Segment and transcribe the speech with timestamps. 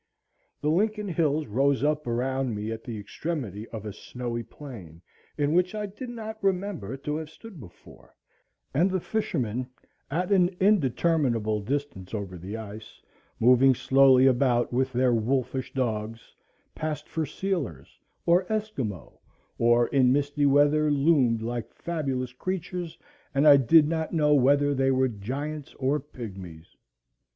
[0.61, 4.99] The Lincoln hills rose up around me at the extremity of a snowy plain,
[5.37, 8.15] in which I did not remember to have stood before;
[8.73, 9.67] and the fishermen,
[10.09, 12.99] at an indeterminable distance over the ice,
[13.39, 16.33] moving slowly about with their wolfish dogs,
[16.73, 19.19] passed for sealers or Esquimaux,
[19.59, 22.97] or in misty weather loomed like fabulous creatures,
[23.35, 26.75] and I did not know whether they were giants or pygmies.